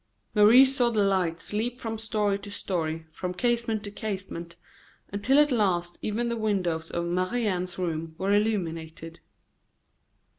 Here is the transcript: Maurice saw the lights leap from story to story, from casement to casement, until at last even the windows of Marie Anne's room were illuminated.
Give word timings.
Maurice 0.33 0.75
saw 0.75 0.89
the 0.89 1.03
lights 1.03 1.53
leap 1.53 1.79
from 1.79 1.99
story 1.99 2.39
to 2.39 2.49
story, 2.49 3.05
from 3.11 3.35
casement 3.35 3.83
to 3.83 3.91
casement, 3.91 4.55
until 5.09 5.37
at 5.37 5.51
last 5.51 5.99
even 6.01 6.27
the 6.27 6.35
windows 6.37 6.89
of 6.89 7.05
Marie 7.05 7.45
Anne's 7.45 7.77
room 7.77 8.15
were 8.17 8.33
illuminated. 8.33 9.19